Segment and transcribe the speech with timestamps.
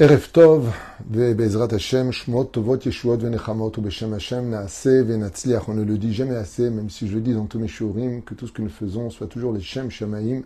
[0.00, 0.68] ערב טוב,
[1.10, 5.68] ובעזרת השם, שמות טובות, ישועות ונחמות, ובשם השם נעשה ונצליח.
[5.68, 8.22] On ne le dit jamais assez, même si je le dis dans tous mes shurim,
[8.22, 10.42] que tout ce que nous faisons soit toujours les Shem Shamaim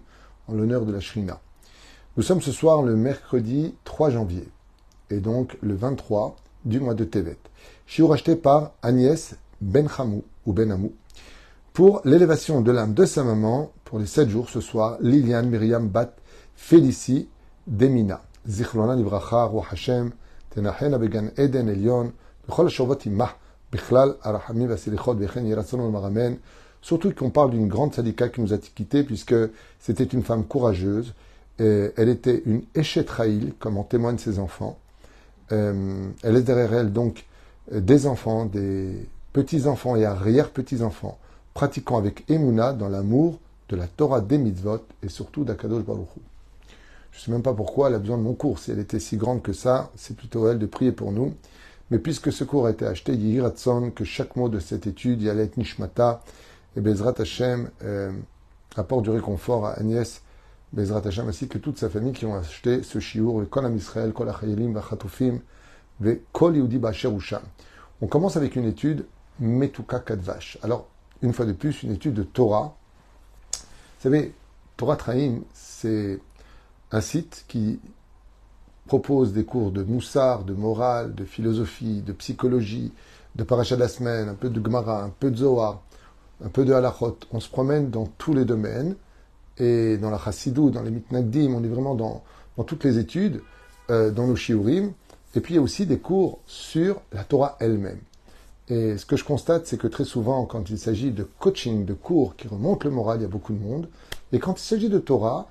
[0.48, 1.38] en l'honneur de la Shrina.
[2.16, 4.48] Nous sommes ce soir le mercredi 3 janvier,
[5.10, 7.36] et donc le 23 du mois de Tevet.
[7.86, 10.94] Shiur acheté par Agnès Ben Hamou, ou Ben Amou,
[11.74, 15.88] pour l'élévation de l'âme de sa maman, pour les 7 jours ce soir, Liliane Myriam
[15.88, 16.14] Bat
[16.56, 17.28] Félicie
[17.66, 18.22] Demina.
[18.46, 20.08] זיכרונה לברכה, רוח השם,
[20.48, 22.10] תנחנה בגן עדן עליון,
[22.48, 23.30] בכל השובות עמך,
[23.72, 26.34] בכלל הרחמים והסליחות, וכן יהי רצון ולמרמן.
[26.82, 29.36] Surtout qu'on parle d'une grande sadika qui nous a quittés, puisque
[29.78, 31.14] c'était une femme courageuse.
[31.60, 34.76] Et elle était une Eshet Raïl, comme en témoignent ses enfants.
[35.52, 37.24] Euh, elle laisse derrière elle donc
[37.70, 41.18] des enfants, des petits-enfants et arrière-petits-enfants,
[41.54, 46.20] pratiquant avec Emouna dans l'amour de la Torah des mitzvot et surtout d'Akadosh Baruch Hu.
[47.17, 48.59] Je ne sais même pas pourquoi elle a besoin de mon cours.
[48.59, 51.33] Si elle était si grande que ça, c'est plutôt elle de prier pour nous.
[51.89, 55.49] Mais puisque ce cours a été acheté, Yiratson, que chaque mot de cette étude, Yalet
[55.57, 56.21] Nishmata
[56.75, 58.11] et Bezrat Hashem, euh,
[58.75, 60.21] apporte du réconfort à Agnès
[60.73, 64.13] Bezrat Hashem, ainsi que toute sa famille qui ont acheté ce shiur, Kol Am Israël,
[64.13, 65.39] Kol Vachatufim,
[65.99, 66.79] Ve Kol Yehudi
[67.99, 69.07] On commence avec une étude
[69.39, 70.59] Metuka Kadvash.
[70.61, 70.87] Alors,
[71.23, 72.77] une fois de plus, une étude de Torah.
[73.53, 74.35] Vous savez,
[74.75, 76.19] Torah Traim, c'est
[76.91, 77.79] un site qui
[78.87, 82.93] propose des cours de moussard, de morale, de philosophie, de psychologie,
[83.35, 85.81] de paracha de la semaine, un peu de Gemara, un peu de Zohar,
[86.43, 87.17] un peu de halachot.
[87.31, 88.95] On se promène dans tous les domaines
[89.57, 92.23] et dans la chassidou, dans les mitnagdim, on est vraiment dans,
[92.55, 93.41] dans toutes les études,
[93.89, 94.93] euh, dans nos shiurim.
[95.35, 97.99] Et puis il y a aussi des cours sur la Torah elle-même.
[98.69, 101.93] Et ce que je constate, c'est que très souvent, quand il s'agit de coaching, de
[101.93, 103.87] cours qui remontent le moral, il y a beaucoup de monde.
[104.33, 105.47] Et quand il s'agit de Torah,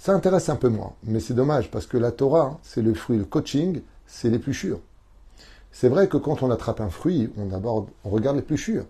[0.00, 3.18] ça intéresse un peu moins, mais c'est dommage parce que la Torah, c'est le fruit,
[3.18, 4.80] le coaching, c'est l'épluchure.
[5.72, 7.50] C'est vrai que quand on attrape un fruit, on,
[8.08, 8.86] regarde l'épluchure,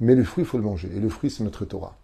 [0.00, 1.94] mais le fruit, il faut le manger, et le fruit, c'est notre Torah.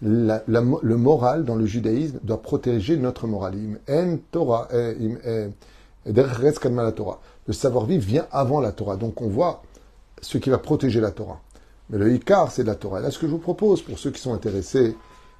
[0.00, 3.54] le moral dans le judaïsme doit protéger notre moral.
[3.88, 7.20] En Torah, la Torah.
[7.46, 9.62] Le savoir-vivre vient avant la Torah, donc on voit
[10.20, 11.40] ce qui va protéger la Torah.
[11.90, 12.98] Mais le Icar, c'est de la Torah.
[12.98, 14.96] là, ce que je vous propose, pour ceux qui sont intéressés,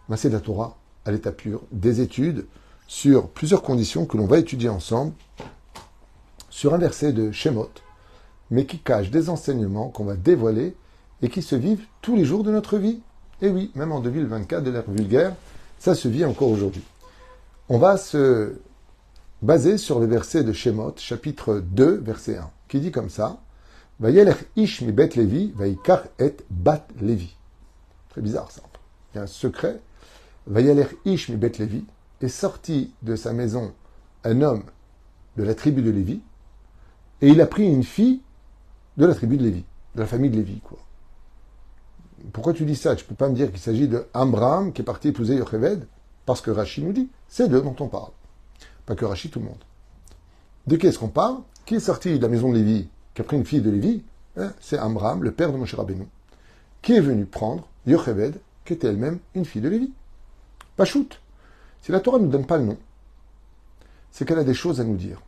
[0.08, 2.46] ben, c'est de la Torah à l'état pur, des études
[2.86, 5.12] sur plusieurs conditions que l'on va étudier ensemble,
[6.50, 7.70] sur un verset de Shemot,
[8.50, 10.76] mais qui cache des enseignements qu'on va dévoiler
[11.22, 13.00] et qui se vivent tous les jours de notre vie.
[13.40, 15.34] Et oui, même en 2024, de l'ère vulgaire,
[15.78, 16.82] ça se vit encore aujourd'hui.
[17.68, 18.60] On va se
[19.40, 23.40] baser sur le verset de Shemot, chapitre 2, verset 1, qui dit comme ça
[24.56, 27.36] ish mi bet Levi, vaikar et bat Levi.
[28.10, 28.62] Très bizarre ça.
[29.12, 29.80] Il y a un secret
[30.46, 31.84] Vayaler Ish mi Bet Levi
[32.24, 33.72] est sorti de sa maison
[34.24, 34.64] un homme
[35.36, 36.20] de la tribu de Lévi
[37.20, 38.20] et il a pris une fille
[38.96, 40.78] de la tribu de Lévi, de la famille de Lévi, quoi.
[42.32, 42.94] Pourquoi tu dis ça?
[42.94, 45.86] Tu peux pas me dire qu'il s'agit de Amram qui est parti épouser Yocheved?
[46.24, 48.12] Parce que Rachid nous dit, c'est d'eux dont on parle.
[48.86, 49.64] Pas que Rachid, tout le monde.
[50.66, 51.38] De qui est-ce qu'on parle?
[51.66, 54.04] Qui est sorti de la maison de Lévi, qui a pris une fille de Lévi?
[54.36, 54.52] Hein?
[54.60, 56.06] C'est Amram, le père de Moshe Rabbeinu,
[56.80, 59.92] qui est venu prendre Yocheved, qui était elle-même une fille de Lévi.
[60.76, 61.08] Pachout.
[61.82, 62.78] Si la Torah ne nous donne pas le nom,
[64.10, 65.20] c'est qu'elle a des choses à nous dire.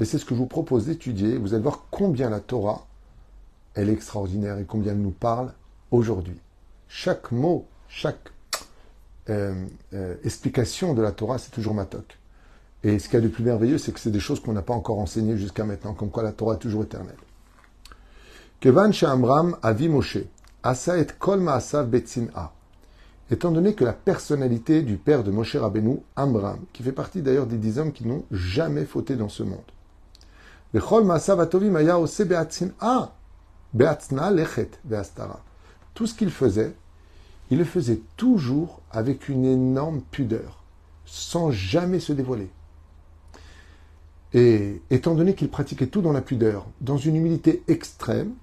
[0.00, 1.36] Et c'est ce que je vous propose d'étudier.
[1.36, 2.86] Vous allez voir combien la Torah,
[3.74, 5.52] elle est extraordinaire et combien elle nous parle
[5.90, 6.40] aujourd'hui.
[6.88, 8.30] Chaque mot, chaque
[9.28, 12.18] euh, euh, explication de la Torah, c'est toujours matok.
[12.82, 14.62] Et ce qu'il y a de plus merveilleux, c'est que c'est des choses qu'on n'a
[14.62, 17.14] pas encore enseignées jusqu'à maintenant, comme quoi la Torah est toujours éternelle.
[18.60, 20.18] Kevan Amram avi Moshe,
[20.62, 21.94] asa et kol ma'asav
[22.34, 22.52] a
[23.30, 27.46] étant donné que la personnalité du père de Moshe Rabbeinu, Amram, qui fait partie d'ailleurs
[27.46, 29.58] des dix hommes qui n'ont jamais fauté dans ce monde.
[35.94, 36.74] Tout ce qu'il faisait,
[37.50, 40.64] il le faisait toujours avec une énorme pudeur,
[41.04, 42.50] sans jamais se dévoiler.
[44.32, 48.34] Et étant donné qu'il pratiquait tout dans la pudeur, dans une humilité extrême.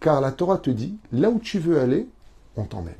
[0.00, 2.08] Car la Torah te dit, là où tu veux aller,
[2.64, 2.94] t'emmène.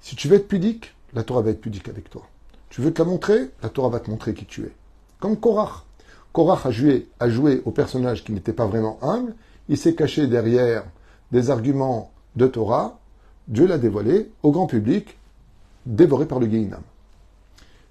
[0.00, 2.26] Si tu veux être pudique, la Torah va être pudique avec toi.
[2.70, 4.72] Tu veux te la montrer, la Torah va te montrer qui tu es.
[5.20, 5.84] Comme Korach.
[6.32, 9.34] Korach a joué, a joué au personnage qui n'était pas vraiment humble,
[9.68, 10.84] il s'est caché derrière
[11.30, 12.98] des arguments de Torah,
[13.48, 15.18] Dieu l'a dévoilé au grand public,
[15.86, 16.82] dévoré par le Guéinam.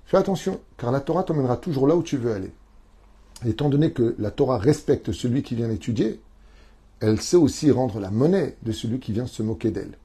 [0.06, 2.52] Fais attention, car la Torah t'emmènera toujours là où tu veux aller.
[3.46, 6.19] étant donné que la Torah respecte celui qui vient l'étudier,
[7.00, 9.98] elle sait aussi rendre la monnaie de celui qui vient se moquer d'elle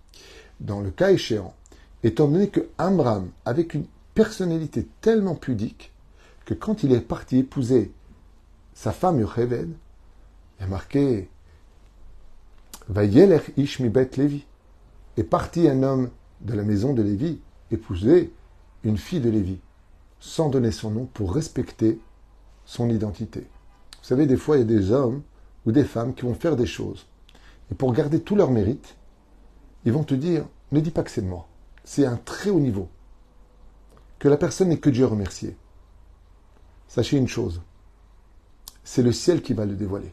[0.60, 1.54] dans le cas échéant,
[2.02, 5.92] étant donné que Amram, avec une personnalité tellement pudique,
[6.44, 7.92] que quand il est parti épouser
[8.74, 9.70] sa femme Yocheved,
[10.58, 11.28] il a marqué
[12.88, 14.44] Vayeler ish mi bet Lévi.
[15.16, 16.10] Est parti un homme
[16.42, 18.32] de la maison de Lévi épouser
[18.84, 19.58] une fille de Lévi,
[20.20, 21.98] sans donner son nom, pour respecter
[22.64, 23.40] son identité.
[23.40, 25.22] Vous savez, des fois, il y a des hommes
[25.64, 27.06] ou des femmes qui vont faire des choses.
[27.72, 28.94] Et pour garder tout leur mérite,
[29.86, 31.46] ils vont te dire, ne dis pas que c'est de moi.
[31.84, 32.88] C'est un très haut niveau.
[34.18, 35.56] Que la personne n'est que Dieu remercié.
[36.88, 37.62] Sachez une chose,
[38.82, 40.12] c'est le ciel qui va le dévoiler.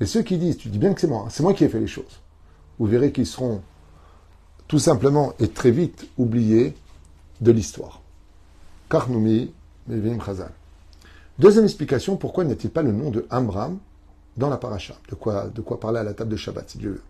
[0.00, 1.68] Et ceux qui disent, tu dis bien que c'est moi, hein, c'est moi qui ai
[1.68, 2.20] fait les choses,
[2.78, 3.62] vous verrez qu'ils seront
[4.68, 6.74] tout simplement et très vite oubliés
[7.40, 8.02] de l'histoire.
[8.90, 9.52] Karnoumi,
[9.86, 10.52] Mevim Khazal.
[11.38, 13.78] Deuxième explication, pourquoi n'y a-t-il pas le nom de Amram
[14.36, 14.94] dans la paracha?
[15.08, 17.02] De quoi, de quoi parler à la table de Shabbat, si Dieu veut?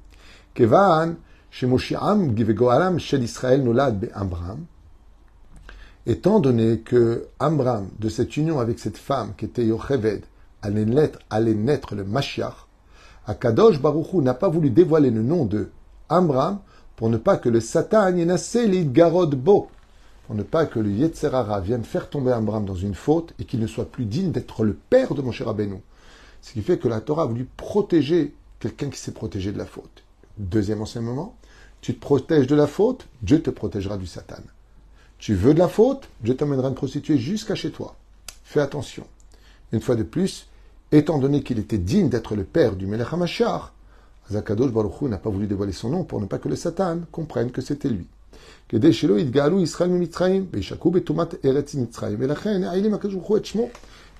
[0.55, 1.17] Kevan,
[6.07, 10.25] Étant donné que Amram, de cette union avec cette femme qui était Yocheved,
[10.63, 12.67] allait naître, allait naître le Mashiach,
[13.27, 15.71] Akadosh Baruchou n'a pas voulu dévoiler le nom de
[16.09, 16.59] Amram
[16.97, 19.69] pour ne pas que le Satan garod bo,
[20.27, 23.61] pour ne pas que le Yetzerara vienne faire tomber Amram dans une faute et qu'il
[23.61, 25.55] ne soit plus digne d'être le père de mon cher.
[26.41, 29.67] Ce qui fait que la Torah a voulu protéger quelqu'un qui s'est protégé de la
[29.67, 30.03] faute.
[30.39, 31.37] Deuxième enseignement,
[31.83, 34.41] tu te protèges de la faute, Dieu te protégera du Satan.
[35.19, 37.97] Tu veux de la faute, Dieu t'emmènera une prostituée jusqu'à chez toi.
[38.45, 39.05] Fais attention.
[39.73, 40.47] Une fois de plus,
[40.93, 43.73] étant donné qu'il était digne d'être le père du Melech HaMashiach,
[44.31, 47.51] Zakadosh Baruch n'a pas voulu dévoiler son nom pour ne pas que le Satan comprenne
[47.51, 48.07] que c'était lui.
[48.73, 48.93] Et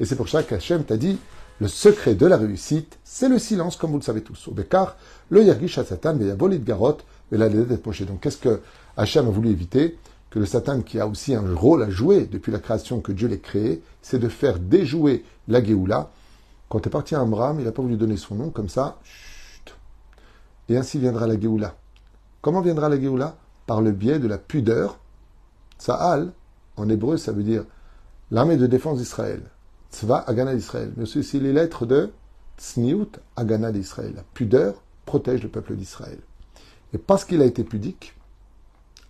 [0.05, 1.19] c'est pour ça qu'Hachem t'a dit,
[1.61, 4.49] le secret de la réussite, c'est le silence, comme vous le savez tous.
[4.49, 4.97] Au Bekar,
[5.31, 6.97] le Yergish Satan, Garot,
[7.33, 8.61] et la d'être Donc qu'est-ce que
[8.97, 9.99] Hachem a voulu éviter
[10.31, 13.27] que le Satan, qui a aussi un rôle à jouer depuis la création que Dieu
[13.27, 16.11] l'ait créé, c'est de faire déjouer la Géoula.
[16.69, 19.75] Quand est parti à Amram, il n'a pas voulu donner son nom, comme ça, chut.
[20.69, 21.75] Et ainsi viendra la Géoula.
[22.41, 23.37] Comment viendra la Géoula?
[23.67, 24.99] Par le biais de la pudeur.
[25.79, 26.33] Sa'al,
[26.77, 27.65] en hébreu, ça veut dire
[28.31, 29.43] l'armée de défense d'Israël.
[29.91, 30.93] Tzva Agana d'Israël.
[30.97, 32.11] Mais aussi les lettres de
[32.59, 34.13] Tzniut Agana d'Israël.
[34.17, 36.19] La pudeur protège le peuple d'Israël.
[36.95, 38.15] Et parce qu'il a été pudique,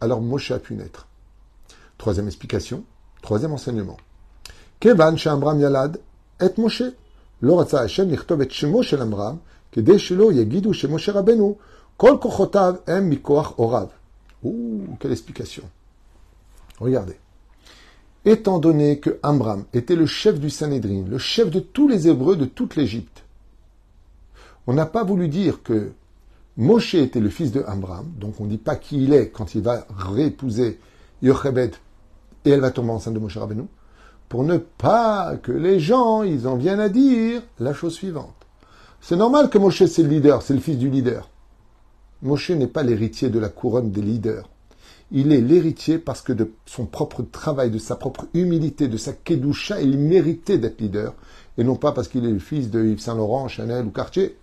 [0.00, 1.06] alors Moshe a pu naître.
[1.98, 2.84] Troisième explication,
[3.22, 3.96] troisième enseignement.
[4.80, 6.82] Kevan et Moshe.
[7.72, 9.38] Hashem et Shemo shel Amram,
[11.96, 13.10] Kol Kochotav Em
[13.58, 13.90] Orav.
[14.42, 15.62] Ouh, quelle explication.
[16.80, 17.16] Regardez.
[18.24, 22.36] Étant donné que Amram était le chef du Sanhedrin, le chef de tous les Hébreux
[22.36, 23.24] de toute l'Égypte,
[24.66, 25.92] on n'a pas voulu dire que
[26.58, 29.54] Moshe était le fils de Amram, donc on ne dit pas qui il est quand
[29.54, 30.78] il va réépouser
[31.22, 31.74] Yochebed
[32.44, 33.64] et elle va tomber enceinte de Moshe Rabbeinu,
[34.28, 38.34] pour ne pas que les gens, ils en viennent à dire la chose suivante.
[39.00, 41.30] C'est normal que Moshe c'est le leader, c'est le fils du leader.
[42.20, 44.48] Moshe n'est pas l'héritier de la couronne des leaders.
[45.10, 49.12] Il est l'héritier parce que de son propre travail, de sa propre humilité, de sa
[49.12, 51.14] kedusha, il méritait d'être leader,
[51.56, 54.36] et non pas parce qu'il est le fils de Yves Saint Laurent, Chanel ou Cartier.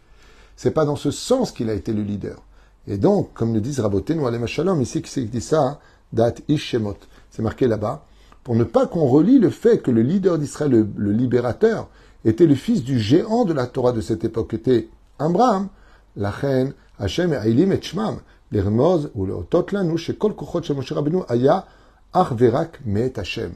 [0.61, 2.43] C'est pas dans ce sens qu'il a été le leader.
[2.85, 5.77] Et donc, comme le disent Raboté, Alem Shalom, ici qui dit ça, hein,
[6.11, 6.97] Dat Ishemot.
[7.29, 8.03] C'est marqué là-bas,
[8.43, 11.87] pour ne pas qu'on relie le fait que le leader d'Israël, le, libérateur,
[12.25, 15.69] était le fils du géant de la Torah de cette époque, était Abraham,
[16.17, 18.19] la reine, Hashem et Ailim et Shmam,
[18.51, 21.67] les ou le Ototlanu, chez Kol Kochot chez Moshe Rabbeinu, Aya,
[22.11, 23.53] Arverak Meet Hashem.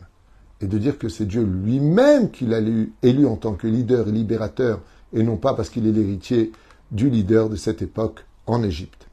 [0.62, 2.62] Et de dire que c'est Dieu lui-même qui l'a
[3.01, 4.79] élu en tant que leader et libérateur,
[5.12, 6.53] et non pas parce qu'il est l'héritier
[6.93, 9.07] du leader de cette époque en Égypte.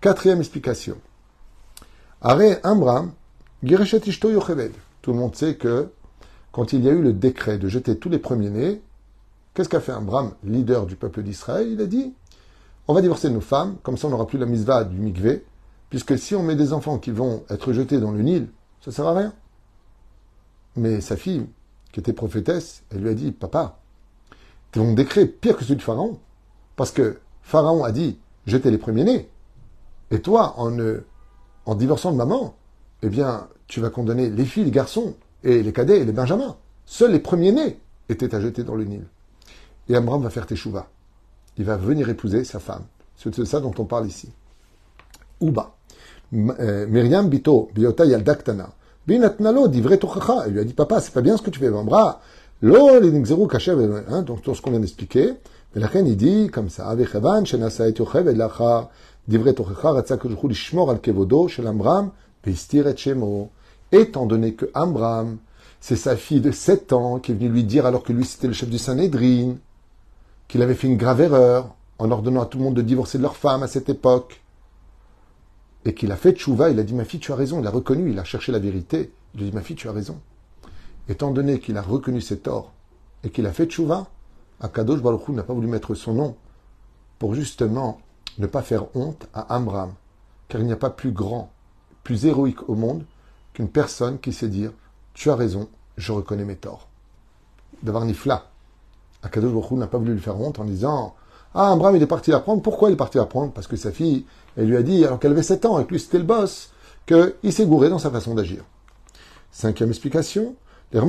[0.00, 0.96] Quatrième explication.
[2.22, 3.12] Are Amram,
[3.62, 4.72] Gireshet Ishto Yocheved.
[5.02, 5.90] Tout le monde sait que
[6.52, 8.80] quand il y a eu le décret de jeter tous les premiers-nés,
[9.52, 11.68] qu'est-ce qu'a fait Amram, leader du peuple d'Israël?
[11.68, 12.14] Il a dit
[12.86, 15.44] on va divorcer nos femmes, comme ça on n'aura plus la misva du mikvé,
[15.90, 18.48] puisque si on met des enfants qui vont être jetés dans le Nil,
[18.80, 19.32] ça ne sert à rien.
[20.76, 21.46] Mais sa fille,
[21.92, 23.78] qui était prophétesse, elle lui a dit Papa,
[24.72, 26.18] ton décret pire que celui de Pharaon.
[26.80, 29.28] Parce que Pharaon a dit jetez les premiers-nés.
[30.10, 30.74] Et toi, en,
[31.66, 32.54] en divorçant de maman,
[33.02, 35.12] eh bien, tu vas condamner les filles, les garçons,
[35.44, 36.56] et les cadets et les benjamins.
[36.86, 39.04] Seuls les premiers-nés étaient à jeter dans le Nil.
[39.90, 40.86] Et Amram va faire teshuva.
[41.58, 42.84] Il va venir épouser sa femme.
[43.14, 44.30] C'est de ça dont on parle ici.
[45.42, 45.74] Uba.
[46.32, 48.70] Euh, Myriam Bito, Biota Yaldaktana.
[49.06, 50.44] Binatnalo, divrei tochacha.
[50.46, 51.68] Elle lui a dit, papa, c'est pas bien ce que tu fais.
[52.62, 55.34] Lo, hein, donc tout ce qu'on vient d'expliquer.
[55.74, 57.02] Mais la reine, il dit comme ça, et
[62.92, 63.48] et.
[63.92, 65.38] Étant donné que Amram
[65.80, 68.46] C'est sa fille de 7 ans qui est venue lui dire, alors que lui c'était
[68.46, 69.56] le chef du Sanhedrin,
[70.48, 73.22] qu'il avait fait une grave erreur en ordonnant à tout le monde de divorcer de
[73.22, 74.40] leur femme à cette époque.
[75.84, 77.60] Et qu'il a fait tchouva, il a dit Ma fille, tu as raison.
[77.60, 79.12] Il a reconnu, il a cherché la vérité.
[79.34, 80.18] Il a dit Ma fille, tu as raison.
[81.08, 82.72] Étant donné qu'il a reconnu ses torts
[83.24, 84.08] et qu'il a fait tchouva,
[84.60, 86.36] Akadosh Baruch n'a pas voulu mettre son nom
[87.18, 88.00] pour justement
[88.38, 89.92] ne pas faire honte à Amram.
[90.48, 91.50] Car il n'y a pas plus grand,
[92.02, 93.04] plus héroïque au monde
[93.52, 94.72] qu'une personne qui sait dire
[95.14, 96.88] Tu as raison, je reconnais mes torts.
[97.82, 98.46] D'avoir nifla.
[99.22, 101.14] Akadosh Baruch n'a pas voulu lui faire honte en disant
[101.54, 102.62] Ah, Amram, il est parti l'apprendre.
[102.62, 103.52] Pourquoi il est parti l'apprendre?
[103.52, 104.26] Parce que sa fille,
[104.56, 106.72] elle lui a dit, alors qu'elle avait 7 ans et que lui c'était le boss,
[107.06, 108.64] qu'il s'est gouré dans sa façon d'agir.
[109.50, 110.54] Cinquième explication.
[110.92, 111.06] Depuis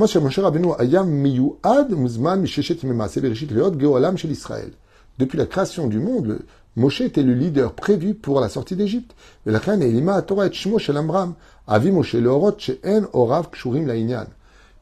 [5.38, 6.38] la création du monde,
[6.76, 9.16] Moshe était le leader prévu pour la sortie d'Égypte.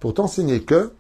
[0.01, 0.93] Pour t'enseigner que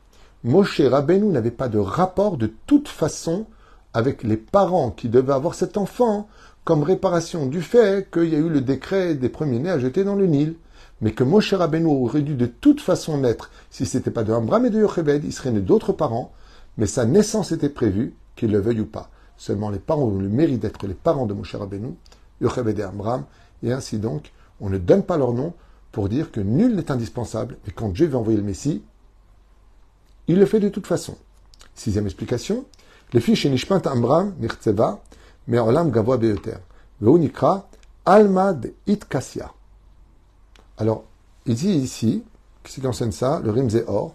[0.45, 3.45] Moshe Rabbeinu n'avait pas de rapport de toute façon
[3.92, 6.26] avec les parents qui devaient avoir cet enfant
[6.64, 10.14] comme réparation du fait qu'il y a eu le décret des premiers-nés à jeter dans
[10.14, 10.54] le Nil
[11.00, 14.33] mais que Moshe Rabbeinu aurait dû de toute façon naître, si ce n'était pas de
[14.33, 16.33] Ambram et de Yochebed, il serait né d'autres parents,
[16.76, 19.11] mais sa naissance était prévue, qu'il le veuille ou pas.
[19.37, 21.95] Seulement les parents ont le mérite d'être les parents de Moshe Rabbeinu,
[22.40, 23.25] Yochebed et Ambram,
[23.62, 25.54] et ainsi donc, on ne donne pas leur nom
[25.92, 28.83] pour dire que nul n'est indispensable, et quand Dieu veut envoyer le Messie,
[30.28, 31.16] il le fait de toute façon.
[31.75, 32.64] Sixième explication,
[33.12, 35.00] les filles chez Nishpant Ambram, Nirtzeva,
[35.49, 36.59] mais Olam Gavoa Beyoter,
[37.00, 37.69] Veunikra,
[38.04, 39.52] Almad Itkassia.
[40.80, 41.04] Alors,
[41.44, 42.25] il dit ici,
[42.64, 44.14] qui enseigne ça, le Rimze Or,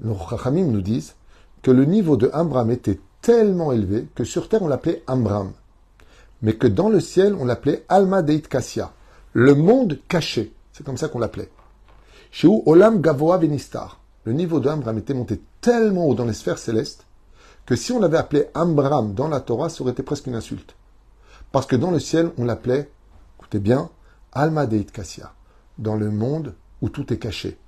[0.00, 1.16] nos Chachamim nous disent
[1.60, 5.52] que le niveau de Ambram était tellement élevé que sur terre on l'appelait Ambram,
[6.40, 8.94] mais que dans le ciel on l'appelait Alma Deit Kassia,
[9.34, 10.54] le monde caché.
[10.72, 11.50] C'est comme ça qu'on l'appelait.
[12.30, 16.32] Chez où Olam Gavoa Venistar, le niveau de Ambram était monté tellement haut dans les
[16.32, 17.04] sphères célestes
[17.66, 20.74] que si on l'avait appelé Ambram dans la Torah, ça aurait été presque une insulte.
[21.52, 22.90] Parce que dans le ciel, on l'appelait,
[23.38, 23.90] écoutez bien,
[24.34, 25.34] Alma Deit Kassia,
[25.76, 27.58] dans le monde où tout est caché.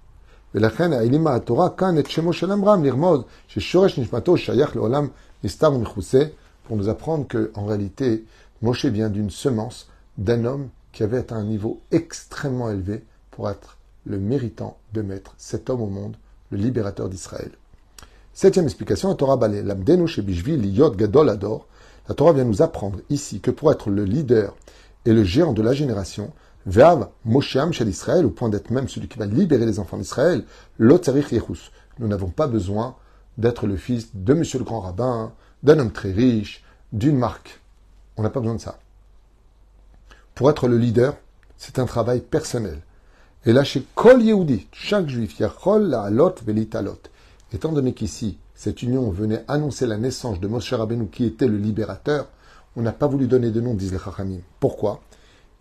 [6.64, 8.24] Pour nous apprendre que, en réalité,
[8.62, 14.18] Moshe vient d'une semence d'un homme qui avait un niveau extrêmement élevé pour être le
[14.18, 16.16] méritant de mettre cet homme au monde,
[16.50, 17.50] le libérateur d'Israël.
[18.32, 21.66] Septième explication, la Torah Gadol Ador.
[22.08, 24.56] La Torah vient nous apprendre ici que pour être le leader
[25.04, 26.32] et le géant de la génération,
[26.66, 30.44] Ve'av Mosheam Shel Israël, au point d'être même celui qui va libérer les enfants d'Israël,
[30.78, 31.70] Lotzarich Yechus.
[31.98, 32.96] Nous n'avons pas besoin
[33.36, 37.60] d'être le fils de monsieur le grand rabbin, d'un homme très riche, d'une marque.
[38.16, 38.78] On n'a pas besoin de ça.
[40.34, 41.16] Pour être le leader,
[41.56, 42.80] c'est un travail personnel.
[43.46, 46.98] Et là, chez Kol Yehudi, chaque juif, Yachol la Alot Velitalot.
[47.52, 51.58] Étant donné qu'ici, cette union venait annoncer la naissance de Moshe Rabbeinu, qui était le
[51.58, 52.28] libérateur,
[52.76, 54.40] on n'a pas voulu donner de nom, disent les Chachamim.
[54.58, 55.00] Pourquoi?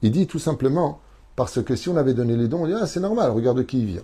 [0.03, 0.99] Il dit tout simplement,
[1.35, 3.79] parce que si on avait donné les dons, on dit, ah, c'est normal, regarde qui
[3.79, 4.03] il vient.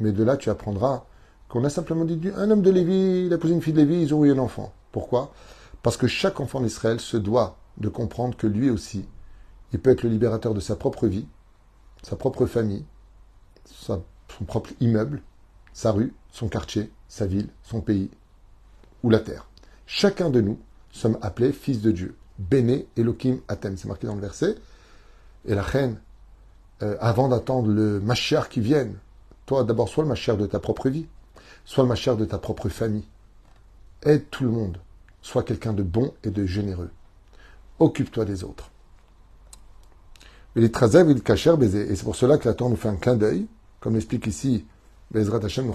[0.00, 1.04] Mais de là, tu apprendras
[1.48, 4.02] qu'on a simplement dit, un homme de Lévi, il a posé une fille de Lévi,
[4.02, 4.72] ils ont eu un enfant.
[4.90, 5.32] Pourquoi?
[5.82, 9.06] Parce que chaque enfant d'Israël se doit de comprendre que lui aussi,
[9.72, 11.26] il peut être le libérateur de sa propre vie,
[12.02, 12.84] sa propre famille,
[13.64, 14.02] son
[14.46, 15.22] propre immeuble,
[15.72, 18.10] sa rue, son quartier, sa ville, son pays
[19.02, 19.48] ou la terre.
[19.86, 20.58] Chacun de nous
[20.90, 22.16] sommes appelés fils de Dieu.
[22.38, 23.76] Bene Elohim Atem.
[23.76, 24.56] C'est marqué dans le verset.
[25.46, 25.98] Et la reine,
[26.82, 28.96] euh, avant d'attendre le Mashiach qui vienne,
[29.46, 31.06] toi d'abord sois le Mashiach de ta propre vie,
[31.64, 33.06] sois le Mashiach de ta propre famille.
[34.02, 34.78] Aide tout le monde.
[35.22, 36.90] Sois quelqu'un de bon et de généreux.
[37.80, 38.70] Occupe-toi des autres.
[40.56, 41.90] Et les trazev il kacher baiser.
[41.90, 43.46] Et c'est pour cela que la nous fait un clin d'œil,
[43.80, 44.64] comme l'explique ici
[45.10, 45.72] Bezrat Hashem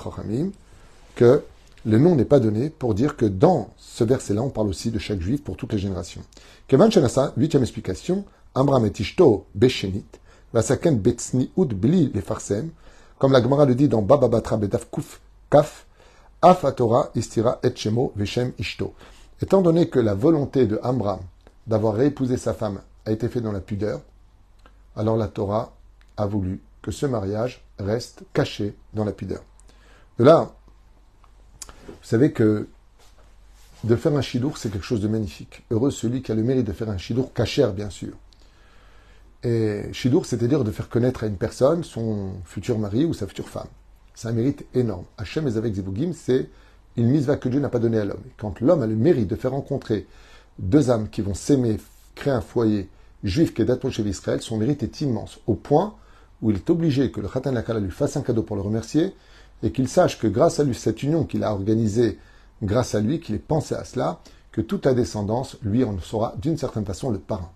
[1.16, 1.44] que
[1.86, 5.00] le nom n'est pas donné pour dire que dans ce verset-là, on parle aussi de
[5.00, 6.22] chaque juif pour toutes les générations.
[6.68, 10.06] Kevan Shanasa, huitième explication, Amram et Ishto Beshenit,
[10.54, 12.70] Vasaken Betsniut Bli les Farsem,
[13.18, 15.88] comme la Gemara le dit dans Baba Batra Bedaf Kuf Kaf,
[16.42, 18.94] Af Torah Istira Et Shemo Veshem Ishto.
[19.42, 21.20] Étant donné que la volonté de Amram
[21.66, 24.02] d'avoir réépousé sa femme a été faite dans la pudeur,
[24.96, 25.74] alors la Torah
[26.18, 29.42] a voulu que ce mariage reste caché dans la pudeur.
[30.20, 30.54] De là,
[31.88, 32.68] vous savez que
[33.84, 35.64] de faire un chidour, c'est quelque chose de magnifique.
[35.72, 38.14] Heureux celui qui a le mérite de faire un chidour cachère, bien sûr.
[39.44, 43.50] Et chidour, c'est-à-dire de faire connaître à une personne son futur mari ou sa future
[43.50, 43.68] femme.
[44.16, 45.04] C'est un mérite énorme.
[45.18, 46.50] Hachem et avec Zebugim, c'est
[46.96, 48.22] une mise va que Dieu n'a pas donnée à l'homme.
[48.38, 50.08] quand l'homme a le mérite de faire rencontrer
[50.60, 51.78] deux âmes qui vont s'aimer,
[52.16, 52.90] créer un foyer
[53.24, 55.96] juif qui est chez l'Israël, son mérite est immense, au point
[56.42, 59.14] où il est obligé que le Khatan Lakala lui fasse un cadeau pour le remercier
[59.64, 62.20] et qu'il sache que grâce à lui, cette union qu'il a organisée,
[62.62, 64.20] grâce à lui, qu'il ait pensé à cela,
[64.52, 67.50] que toute la descendance, lui, en sera d'une certaine façon le parrain.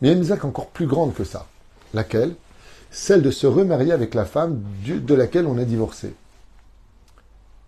[0.00, 1.46] Mais il y a une mitzvah encore plus grande que ça.
[1.94, 2.34] Laquelle?
[2.90, 6.14] Celle de se remarier avec la femme de laquelle on a divorcé.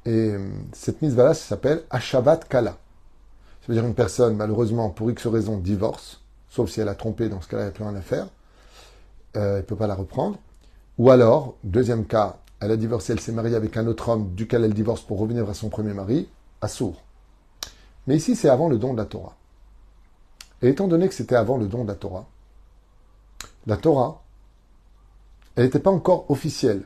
[0.07, 2.71] Et euh, cette mitzvah-là s'appelle Ashavat Kala.
[2.71, 7.29] Ça veut dire une personne, malheureusement, pour X raison, divorce, sauf si elle a trompé,
[7.29, 8.29] dans ce cas-là, il n'y a plus rien à faire.
[9.37, 10.39] Euh, elle ne peut pas la reprendre.
[10.99, 14.65] Ou alors, deuxième cas, elle a divorcé, elle s'est mariée avec un autre homme duquel
[14.65, 16.29] elle divorce pour revenir à son premier mari,
[16.63, 17.03] à sourd.
[18.07, 19.37] Mais ici, c'est avant le don de la Torah.
[20.63, 22.27] Et étant donné que c'était avant le don de la Torah,
[23.67, 24.23] la Torah,
[25.57, 26.85] elle n'était pas encore officielle.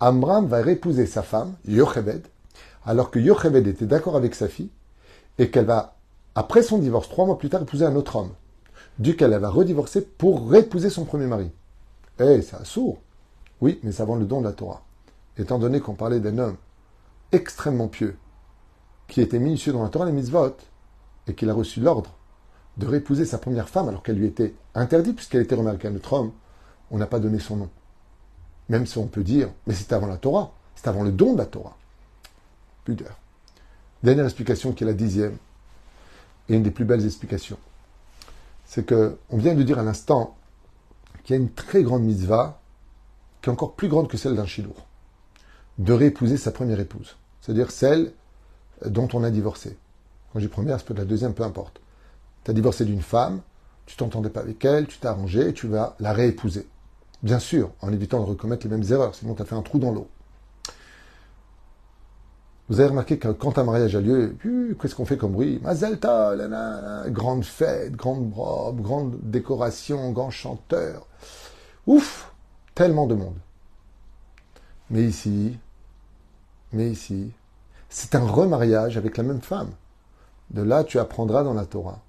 [0.00, 2.26] Amram va répouser sa femme, Yocheved,
[2.84, 4.70] alors que Yocheved était d'accord avec sa fille,
[5.38, 5.96] et qu'elle va,
[6.34, 8.32] après son divorce, trois mois plus tard, épouser un autre homme,
[8.98, 11.50] duquel elle va redivorcer pour répouser son premier mari.
[12.18, 12.98] Eh, c'est sourd.
[13.60, 14.82] Oui, mais c'est avant le don de la Torah.
[15.38, 16.56] Étant donné qu'on parlait d'un homme
[17.32, 18.16] extrêmement pieux,
[19.08, 20.56] qui était minutieux dans la Torah, les mitzvot,
[21.26, 22.14] et qu'il a reçu l'ordre
[22.76, 25.96] de répouser sa première femme alors qu'elle lui était interdite puisqu'elle était remarquée à un
[25.96, 26.32] autre homme,
[26.90, 27.70] on n'a pas donné son nom.
[28.68, 31.38] Même si on peut dire, mais c'était avant la Torah, c'est avant le don de
[31.38, 31.76] la Torah.
[32.84, 33.16] Pudeur.
[34.02, 35.36] Dernière explication qui est la dixième,
[36.48, 37.58] et une des plus belles explications.
[38.64, 40.36] C'est que, on vient de dire à l'instant
[41.24, 42.60] qu'il y a une très grande mitzvah,
[43.42, 44.86] qui est encore plus grande que celle d'un chilour,
[45.78, 47.16] de réépouser sa première épouse.
[47.40, 48.12] C'est-à-dire celle
[48.84, 49.76] dont on a divorcé.
[50.32, 51.80] Quand j'ai première, c'est peut-être la deuxième, peu importe.
[52.46, 53.40] Tu as divorcé d'une femme,
[53.86, 56.68] tu t'entendais pas avec elle, tu t'es arrangé et tu vas la réépouser.
[57.24, 59.80] Bien sûr, en évitant de recommettre les mêmes erreurs, sinon tu as fait un trou
[59.80, 60.06] dans l'eau.
[62.68, 64.36] Vous avez remarqué que quand un mariage a lieu,
[64.80, 65.58] qu'est-ce qu'on fait comme bruit?
[65.60, 66.36] Mazelta,
[67.08, 71.08] grande fête, grande robe, grande décoration, grand chanteur.
[71.88, 72.32] Ouf
[72.76, 73.38] Tellement de monde.
[74.90, 75.58] Mais ici,
[76.72, 77.32] mais ici,
[77.88, 79.72] c'est un remariage avec la même femme.
[80.50, 82.02] De là, tu apprendras dans la Torah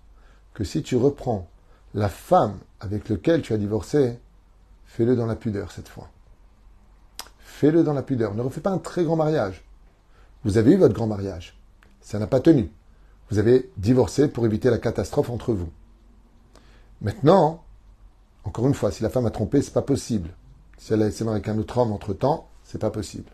[0.58, 1.48] que si tu reprends
[1.94, 4.18] la femme avec laquelle tu as divorcé,
[4.88, 6.10] fais-le dans la pudeur cette fois.
[7.38, 8.34] Fais-le dans la pudeur.
[8.34, 9.64] Ne refais pas un très grand mariage.
[10.44, 11.56] Vous avez eu votre grand mariage.
[12.02, 12.72] Ça n'a pas tenu.
[13.30, 15.70] Vous avez divorcé pour éviter la catastrophe entre vous.
[17.02, 17.64] Maintenant,
[18.44, 20.32] encore une fois, si la femme a trompé, c'est pas possible.
[20.80, 23.30] Si elle a essayé avec un autre homme entre temps, c'est pas possible.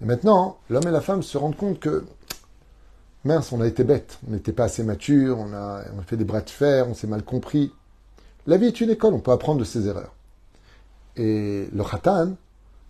[0.00, 2.06] Et maintenant, l'homme et la femme se rendent compte que,
[3.24, 6.40] mince, on a été bête, on n'était pas assez mature, on a, fait des bras
[6.40, 7.72] de fer, on s'est mal compris.
[8.46, 10.14] La vie est une école, on peut apprendre de ses erreurs.
[11.16, 12.36] Et le khatan,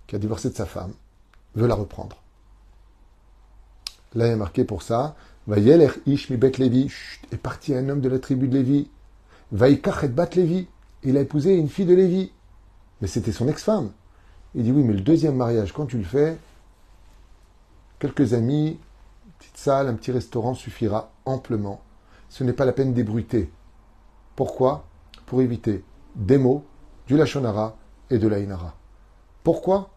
[0.07, 0.93] qui a divorcé de sa femme,
[1.55, 2.17] veut la reprendre.
[4.15, 5.17] Là, il est marqué pour ça,
[5.47, 6.93] Vayeler ish mi bet Levi,
[7.33, 8.89] est parti un homme de la tribu de Lévi.
[9.53, 10.69] Vaikach et bat Lévi,
[11.03, 12.33] il a épousé une fille de Lévi.
[13.01, 13.91] Mais c'était son ex-femme.
[14.55, 16.37] Il dit oui, mais le deuxième mariage, quand tu le fais,
[18.01, 18.79] Quelques amis,
[19.41, 21.81] petite salle, un petit restaurant suffira amplement.
[22.29, 23.51] Ce n'est pas la peine d'ébruiter.
[24.37, 24.85] Pourquoi?
[25.25, 25.83] Pour éviter
[26.15, 26.65] des mots,
[27.07, 27.77] du lachonara
[28.11, 28.75] et de l'ainara.
[29.43, 29.89] Pourquoi?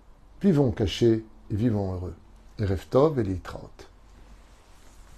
[0.41, 2.15] Vivons cachés et vivons heureux.
[2.57, 2.65] Et